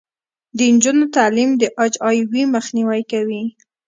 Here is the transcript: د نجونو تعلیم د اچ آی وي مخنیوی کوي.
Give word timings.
د 0.57 0.59
نجونو 0.73 1.05
تعلیم 1.17 1.49
د 1.61 1.63
اچ 1.83 1.93
آی 2.07 2.17
وي 2.31 2.43
مخنیوی 2.55 3.01
کوي. 3.11 3.43